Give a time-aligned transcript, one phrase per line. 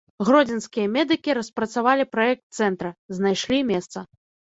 [0.27, 3.99] Гродзенскія медыкі распрацавалі праект цэнтра, знайшлі месца.